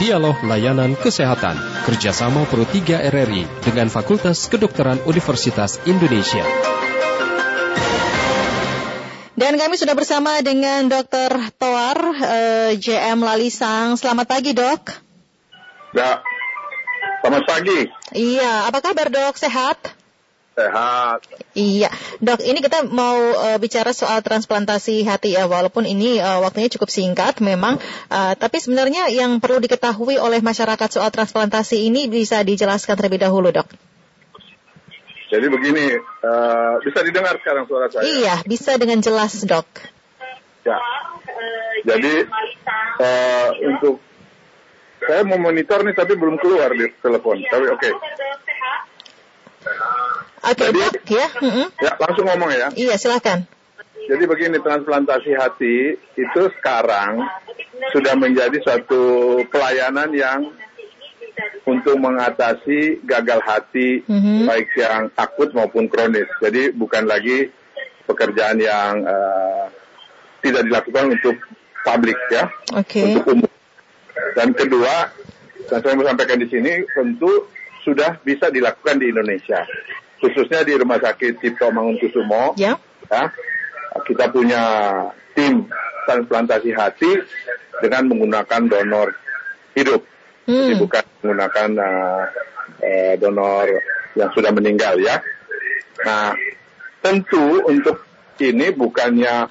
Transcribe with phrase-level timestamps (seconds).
[0.00, 6.40] Dialog Layanan Kesehatan kerjasama Pro 3 RRI dengan Fakultas Kedokteran Universitas Indonesia.
[9.36, 11.52] Dan kami sudah bersama dengan Dr.
[11.52, 14.00] Toar, eh, JM Lalisang.
[14.00, 14.88] Selamat pagi, dok.
[15.92, 16.24] Ya,
[17.20, 17.92] selamat pagi.
[18.16, 19.36] Iya, apa kabar dok?
[19.36, 19.99] Sehat?
[20.50, 21.20] Sehat.
[21.54, 22.42] Iya, dok.
[22.42, 25.46] Ini kita mau uh, bicara soal transplantasi hati ya.
[25.46, 27.78] Walaupun ini uh, waktunya cukup singkat, memang.
[28.10, 33.54] Uh, tapi sebenarnya yang perlu diketahui oleh masyarakat soal transplantasi ini bisa dijelaskan terlebih dahulu,
[33.54, 33.70] dok.
[35.30, 35.94] Jadi begini,
[36.26, 38.02] uh, bisa didengar sekarang suara saya?
[38.02, 39.66] Iya, bisa dengan jelas, dok.
[40.66, 40.76] Ya.
[41.86, 42.28] Jadi
[43.00, 44.02] uh, untuk
[45.00, 47.40] saya mau monitor nih tapi belum keluar di telepon.
[47.48, 47.80] Tapi oke.
[47.80, 47.92] Okay.
[50.40, 51.28] Oke, okay, dok, ya.
[51.84, 52.68] Ya, langsung ngomong ya.
[52.72, 53.44] Iya, silakan.
[54.08, 57.22] Jadi begini, transplantasi hati itu sekarang
[57.92, 60.48] sudah menjadi suatu pelayanan yang
[61.68, 64.48] untuk mengatasi gagal hati mm-hmm.
[64.48, 66.28] baik yang akut maupun kronis.
[66.40, 67.52] Jadi bukan lagi
[68.08, 69.70] pekerjaan yang uh,
[70.40, 71.36] tidak dilakukan untuk
[71.86, 73.14] publik ya, okay.
[73.14, 73.50] untuk umum.
[74.34, 75.14] Dan kedua,
[75.70, 77.48] yang saya mau sampaikan di sini tentu
[77.86, 79.64] sudah bisa dilakukan di Indonesia,
[80.20, 82.54] khususnya di Rumah Sakit Cipto Mangunkusumo.
[82.60, 82.76] Yeah.
[83.10, 83.32] Ya,
[84.06, 84.62] kita punya
[85.34, 85.66] tim
[86.06, 87.10] transplantasi hati
[87.82, 89.16] dengan menggunakan donor
[89.74, 90.04] hidup.
[90.46, 90.68] Hmm.
[90.68, 92.22] Jadi bukan menggunakan uh,
[92.84, 93.66] uh, donor
[94.14, 95.18] yang sudah meninggal ya.
[96.06, 96.36] Nah,
[97.02, 98.04] tentu untuk
[98.40, 99.48] ini bukannya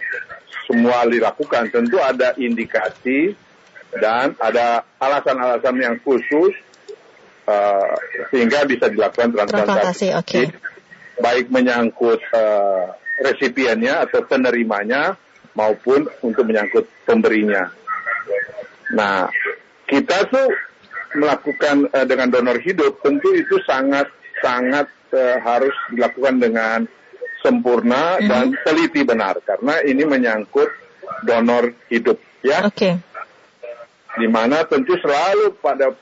[0.65, 3.33] semua dilakukan, tentu ada indikasi
[3.97, 6.53] dan ada alasan-alasan yang khusus
[7.49, 7.93] uh,
[8.29, 10.13] sehingga bisa dilakukan transplantasi.
[10.21, 10.53] Okay.
[11.19, 15.17] Baik menyangkut uh, resipiennya atau penerimanya
[15.57, 17.67] maupun untuk menyangkut pemberinya.
[18.95, 19.27] Nah,
[19.89, 20.47] kita tuh
[21.17, 24.07] melakukan uh, dengan donor hidup tentu itu sangat
[24.39, 26.79] sangat uh, harus dilakukan dengan
[27.41, 28.29] sempurna mm -hmm.
[28.29, 30.69] dan teliti benar karena ini menyangkut
[31.25, 32.63] donor hidup ya.
[32.63, 32.77] Oke.
[32.77, 32.93] Okay.
[34.19, 35.95] Di mana tentu selalu pada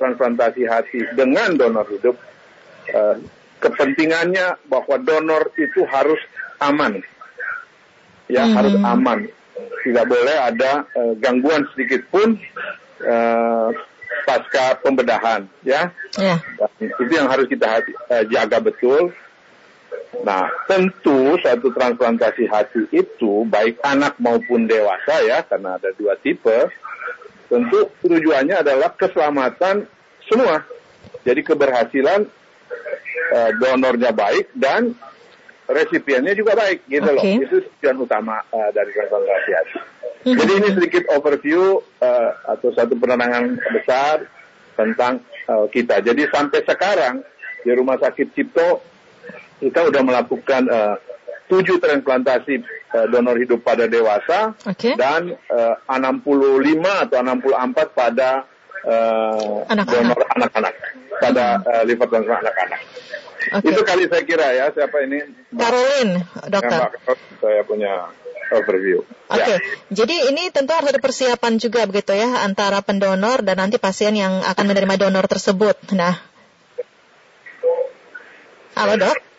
[0.00, 2.16] transplantasi hati dengan donor hidup
[2.96, 3.20] uh,
[3.60, 6.18] kepentingannya bahwa donor itu harus
[6.64, 7.04] aman.
[8.32, 8.56] Ya, mm -hmm.
[8.56, 9.18] harus aman.
[9.84, 12.40] Tidak boleh ada uh, gangguan sedikit pun
[13.04, 13.68] uh,
[14.24, 15.92] pasca pembedahan ya.
[16.16, 16.38] Yeah.
[16.80, 19.12] itu yang harus kita uh, jaga betul.
[20.20, 26.68] Nah, tentu satu transplantasi hati itu baik anak maupun dewasa ya, karena ada dua tipe.
[27.50, 29.90] Tentu tujuannya adalah keselamatan
[30.30, 30.62] semua.
[31.26, 32.30] Jadi keberhasilan
[33.34, 34.94] uh, donornya baik dan
[35.66, 37.42] resipiennya juga baik gitu okay.
[37.42, 37.44] loh.
[37.46, 39.78] Itu tujuan utama uh, dari transplantasi hati.
[40.20, 40.36] Mm-hmm.
[40.36, 44.28] Jadi ini sedikit overview uh, atau satu penerangan besar
[44.78, 45.98] tentang uh, kita.
[46.04, 47.24] Jadi sampai sekarang
[47.66, 48.80] di Rumah Sakit Cipto
[49.60, 50.96] kita sudah melakukan uh,
[51.50, 52.62] tujuh transplantasi
[52.94, 54.94] uh, donor hidup pada dewasa okay.
[54.94, 56.22] dan uh, 65
[57.10, 58.46] atau 64 pada
[58.86, 59.94] uh, anak -anak.
[59.98, 60.74] donor anak-anak
[61.20, 62.80] pada uh, liver transplant anak-anak.
[63.40, 63.72] Okay.
[63.72, 65.18] Itu kali saya kira ya siapa ini?
[65.56, 66.80] Caroline, dokter.
[66.86, 67.92] Ya, saya punya
[68.52, 69.00] overview.
[69.00, 69.56] Oke, okay.
[69.56, 69.58] ya.
[69.90, 74.42] jadi ini tentu harus ada persiapan juga begitu ya antara pendonor dan nanti pasien yang
[74.44, 75.78] akan menerima donor tersebut.
[75.94, 76.18] Nah,
[78.76, 79.29] halo dok.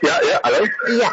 [0.00, 0.58] Ya, ya, halo.
[0.88, 1.10] Iya.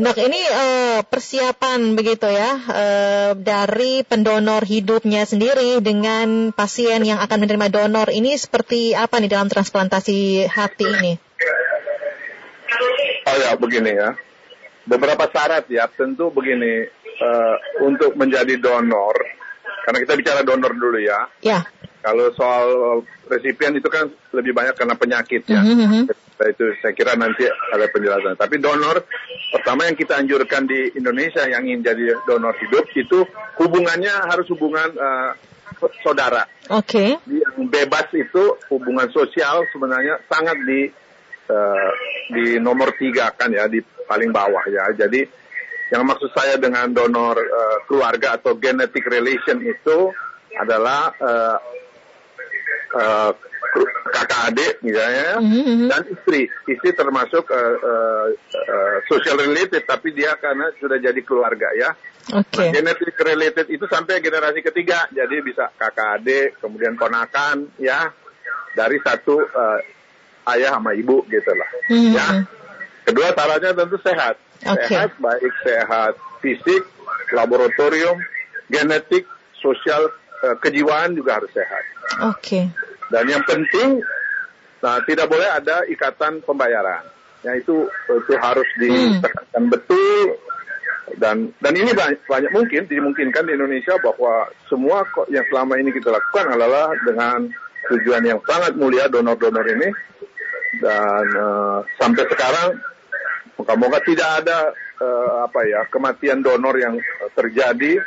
[0.00, 7.44] Dok, ini uh, persiapan begitu ya uh, dari pendonor hidupnya sendiri dengan pasien yang akan
[7.44, 11.12] menerima donor ini seperti apa nih dalam transplantasi hati ini?
[13.28, 14.16] Oh ya, begini ya
[14.90, 15.86] beberapa syarat ya.
[15.86, 16.88] Tentu begini,
[17.22, 17.56] uh,
[17.86, 19.14] untuk menjadi donor,
[19.86, 21.30] karena kita bicara donor dulu ya.
[21.44, 21.62] Ya.
[22.00, 22.66] Kalau soal
[23.28, 25.60] resipien itu kan lebih banyak karena penyakit ya.
[25.60, 26.02] Mm -hmm.
[26.48, 28.38] Itu saya kira nanti ada penjelasan.
[28.40, 29.04] Tapi donor,
[29.52, 33.28] pertama yang kita anjurkan di Indonesia yang ingin jadi donor hidup itu
[33.60, 35.32] hubungannya harus hubungan uh,
[36.00, 36.48] saudara.
[36.72, 37.20] Oke.
[37.20, 37.40] Okay.
[37.40, 40.88] Yang bebas itu hubungan sosial sebenarnya sangat di
[41.52, 41.90] uh,
[42.32, 44.88] di nomor tiga kan ya di paling bawah ya.
[44.96, 45.24] Jadi
[45.90, 50.14] yang maksud saya dengan donor uh, keluarga atau genetic relation itu
[50.54, 51.58] adalah uh,
[52.94, 53.32] uh,
[54.10, 55.88] kakak adik misalnya mm-hmm.
[55.88, 56.50] dan istri.
[56.66, 61.90] Istri termasuk uh, uh, uh, social related tapi dia karena sudah jadi keluarga ya.
[62.30, 62.70] Okay.
[62.70, 65.08] Nah, genetic related itu sampai generasi ketiga.
[65.10, 68.10] Jadi bisa kakak adik, kemudian ponakan ya
[68.74, 69.80] dari satu uh,
[70.54, 71.70] ayah sama ibu gitu lah.
[71.90, 72.14] Mm-hmm.
[72.14, 72.26] Ya
[73.10, 74.36] Kedua syaratnya tentu sehat.
[74.60, 74.86] Okay.
[74.92, 76.14] Sehat baik sehat
[76.44, 76.84] fisik,
[77.32, 78.20] laboratorium,
[78.68, 79.24] genetik,
[79.56, 80.12] sosial
[80.44, 81.84] uh, kejiwaan juga harus sehat.
[82.30, 82.38] Oke.
[82.38, 82.64] Okay.
[83.10, 84.00] Dan yang penting,
[84.80, 87.02] nah tidak boleh ada ikatan pembayaran.
[87.42, 89.72] Ya itu itu harus ditekankan hmm.
[89.72, 90.38] betul
[91.18, 95.02] dan dan ini banyak, banyak mungkin dimungkinkan di Indonesia bahwa semua
[95.32, 97.50] yang selama ini kita lakukan adalah dengan
[97.90, 99.88] tujuan yang sangat mulia donor-donor ini
[100.78, 102.78] dan uh, sampai sekarang
[103.58, 104.70] moga-moga tidak ada
[105.02, 106.94] uh, apa ya kematian donor yang
[107.34, 107.98] terjadi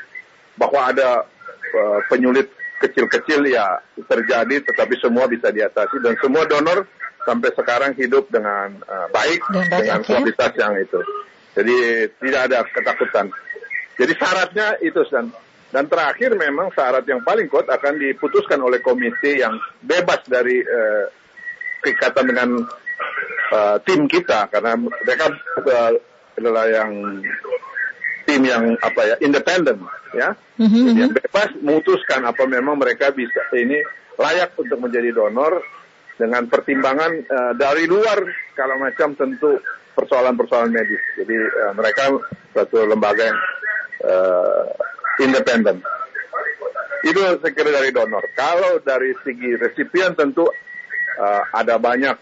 [0.56, 1.28] bahwa ada
[1.76, 2.48] uh, penyulit
[2.84, 6.84] kecil-kecil ya terjadi tetapi semua bisa diatasi dan semua donor
[7.24, 10.08] sampai sekarang hidup dengan uh, baik dan dengan okay.
[10.12, 11.00] kualitas yang itu.
[11.54, 11.76] Jadi
[12.20, 13.26] tidak ada ketakutan.
[13.96, 15.32] Jadi syaratnya itu dan
[15.74, 21.06] dan terakhir memang syarat yang paling kuat akan diputuskan oleh komite yang bebas dari uh,
[21.82, 22.50] keikatan dengan
[23.54, 25.34] uh, tim kita karena mereka
[25.64, 25.92] uh,
[26.38, 26.92] adalah yang
[28.28, 29.82] tim yang apa ya independen
[30.14, 30.30] ya
[30.62, 30.86] mm-hmm.
[30.94, 33.82] yang bebas memutuskan apa memang mereka bisa ini
[34.18, 35.62] layak untuk menjadi donor
[36.18, 38.22] dengan pertimbangan uh, dari luar
[38.54, 39.58] kalau macam tentu
[39.94, 41.02] persoalan-persoalan medis.
[41.18, 42.14] Jadi uh, mereka
[42.54, 43.40] satu lembaga yang
[44.06, 44.66] uh,
[45.22, 45.82] independen.
[47.04, 48.24] Itu kira dari donor.
[48.38, 52.18] Kalau dari segi resipien tentu uh, ada banyak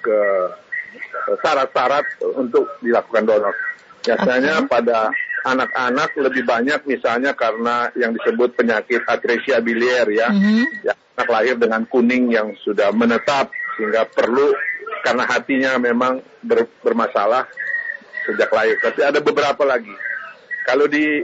[1.43, 3.55] syarat-syarat uh, untuk dilakukan donor.
[4.01, 4.69] Biasanya okay.
[4.71, 10.29] pada anak-anak lebih banyak misalnya karena yang disebut penyakit atresia biliar ya.
[10.29, 10.65] Mm-hmm.
[10.85, 14.53] ya anak lahir dengan kuning yang sudah menetap sehingga perlu
[15.05, 17.45] karena hatinya memang ber, bermasalah
[18.25, 18.77] sejak lahir.
[18.81, 19.93] Tapi ada beberapa lagi.
[20.65, 21.21] Kalau di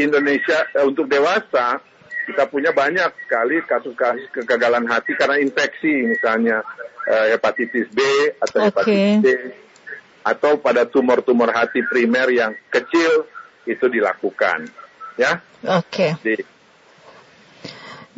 [0.00, 1.80] Indonesia eh, untuk dewasa
[2.28, 6.60] kita punya banyak sekali kasus-kasus kegagalan hati karena infeksi misalnya
[7.08, 8.00] eh, hepatitis B
[8.36, 8.68] atau okay.
[8.68, 9.28] hepatitis D
[10.28, 13.24] atau pada tumor-tumor hati primer yang kecil
[13.68, 14.66] itu dilakukan
[15.20, 15.44] ya.
[15.68, 16.16] Oke.
[16.16, 16.40] Okay.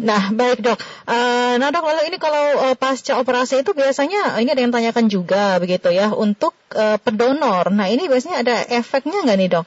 [0.00, 0.80] Nah, baik dok.
[1.04, 5.12] Uh, nah dok, lalu ini kalau uh, pasca operasi itu biasanya ini ada yang tanyakan
[5.12, 7.68] juga begitu ya untuk uh, pendonor.
[7.68, 9.66] Nah ini biasanya ada efeknya nggak nih dok?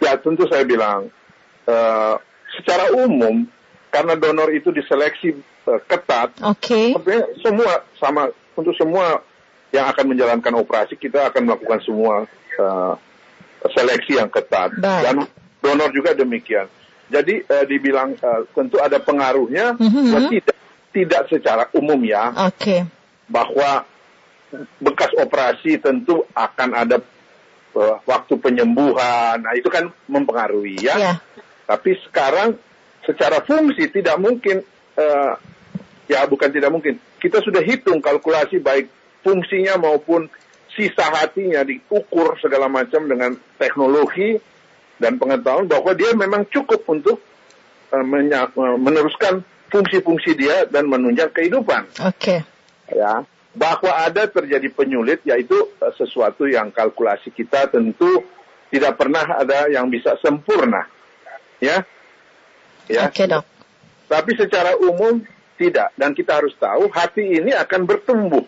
[0.00, 1.12] Ya tentu saya bilang
[1.68, 2.16] uh,
[2.56, 3.44] secara umum
[3.92, 5.36] karena donor itu diseleksi
[5.68, 6.32] uh, ketat.
[6.40, 6.96] Oke.
[6.96, 7.20] Okay.
[7.44, 9.20] semua sama untuk semua
[9.68, 12.24] yang akan menjalankan operasi kita akan melakukan semua
[12.56, 12.96] uh,
[13.72, 15.02] seleksi yang ketat baik.
[15.02, 15.16] dan
[15.62, 16.68] donor juga demikian.
[17.06, 20.26] Jadi uh, dibilang uh, tentu ada pengaruhnya, mm-hmm.
[20.30, 20.56] tidak
[20.90, 22.34] tidak secara umum ya.
[22.50, 22.56] Oke.
[22.58, 22.80] Okay.
[23.30, 23.86] Bahwa
[24.78, 26.96] bekas operasi tentu akan ada
[27.76, 29.38] uh, waktu penyembuhan.
[29.42, 30.96] Nah itu kan mempengaruhi ya.
[30.98, 31.16] Yeah.
[31.66, 32.58] Tapi sekarang
[33.06, 34.66] secara fungsi tidak mungkin
[34.98, 35.32] uh,
[36.10, 36.98] ya bukan tidak mungkin.
[37.22, 38.90] Kita sudah hitung kalkulasi baik
[39.26, 40.30] fungsinya maupun
[40.76, 44.36] sisa hatinya diukur segala macam dengan teknologi
[45.00, 47.18] dan pengetahuan bahwa dia memang cukup untuk
[47.92, 48.04] uh,
[48.76, 49.40] meneruskan
[49.72, 51.88] fungsi-fungsi dia dan menunjang kehidupan.
[52.04, 52.38] Oke.
[52.38, 52.40] Okay.
[52.94, 53.26] Ya,
[53.56, 58.22] bahwa ada terjadi penyulit yaitu uh, sesuatu yang kalkulasi kita tentu
[58.70, 60.86] tidak pernah ada yang bisa sempurna.
[61.58, 61.82] Ya.
[62.86, 63.10] Ya.
[63.10, 63.44] Oke, okay, Dok.
[64.06, 65.18] Tapi secara umum
[65.58, 68.44] tidak dan kita harus tahu hati ini akan bertumbuh.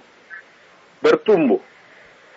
[1.03, 1.59] Bertumbuh.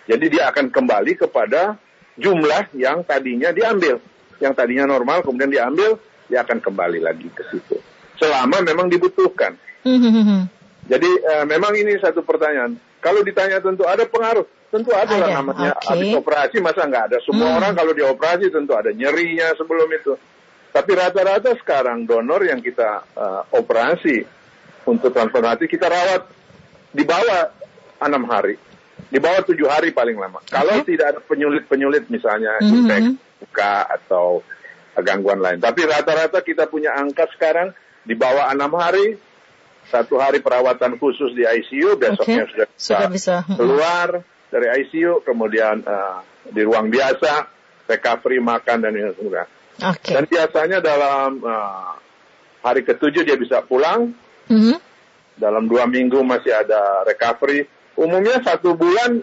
[0.09, 1.77] Jadi dia akan kembali kepada
[2.17, 4.01] jumlah yang tadinya diambil.
[4.41, 7.77] Yang tadinya normal kemudian diambil, dia akan kembali lagi ke situ.
[8.17, 9.53] Selama memang dibutuhkan.
[10.89, 12.77] Jadi uh, memang ini satu pertanyaan.
[13.01, 14.45] Kalau ditanya tentu ada pengaruh.
[14.71, 15.87] Tentu ada, lah namanya okay.
[15.91, 17.17] habis operasi masa nggak ada.
[17.27, 17.57] Semua hmm.
[17.59, 20.15] orang kalau dioperasi tentu ada nyerinya sebelum itu.
[20.71, 24.23] Tapi rata-rata sekarang donor yang kita uh, operasi
[24.87, 26.23] untuk transplantasi kita rawat
[26.95, 27.51] di bawah
[27.99, 28.55] enam hari
[29.11, 30.39] di bawah tujuh hari paling lama.
[30.39, 30.55] Okay.
[30.55, 32.75] Kalau tidak ada penyulit-penyulit misalnya mm -hmm.
[32.79, 33.13] infeksi
[33.43, 34.39] buka atau
[35.03, 35.59] gangguan lain.
[35.59, 37.75] Tapi rata-rata kita punya angka sekarang
[38.07, 39.19] di bawah enam hari,
[39.91, 42.51] satu hari perawatan khusus di ICU, besoknya okay.
[42.55, 44.07] sudah, sudah bisa keluar
[44.47, 47.51] dari ICU, kemudian uh, di ruang biasa,
[47.91, 49.47] recovery makan dan sebagainya.
[49.81, 50.13] Okay.
[50.15, 51.95] Dan biasanya dalam uh,
[52.63, 54.15] hari ketujuh dia bisa pulang.
[54.47, 54.77] Mm -hmm.
[55.39, 57.65] Dalam dua minggu masih ada recovery
[58.01, 59.21] umumnya satu bulan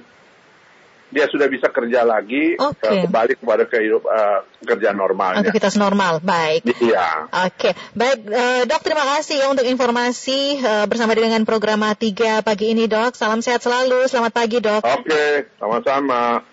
[1.08, 3.08] dia sudah bisa kerja lagi okay.
[3.08, 5.40] kembali kepada kehidup uh, kerja normalnya.
[5.40, 6.68] Aktivitas normal, baik.
[6.68, 7.32] Iya.
[7.48, 7.72] Oke, okay.
[7.96, 12.84] baik uh, dok terima kasih ya untuk informasi uh, bersama dengan program 3 pagi ini
[12.84, 13.16] dok.
[13.16, 14.84] Salam sehat selalu, selamat pagi dok.
[14.84, 15.32] Oke, okay.
[15.56, 16.44] sama-sama.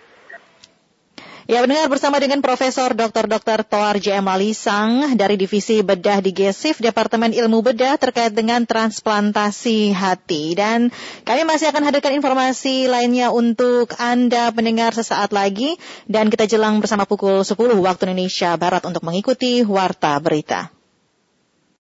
[1.46, 3.30] Ya, mendengar bersama dengan Profesor Dr.
[3.30, 3.62] Dr.
[3.62, 10.58] Toar JM Lalisang dari Divisi Bedah di GESIF Departemen Ilmu Bedah terkait dengan transplantasi hati.
[10.58, 10.90] Dan
[11.22, 15.78] kami masih akan hadirkan informasi lainnya untuk Anda pendengar sesaat lagi.
[16.10, 20.75] Dan kita jelang bersama pukul 10 waktu Indonesia Barat untuk mengikuti Warta Berita.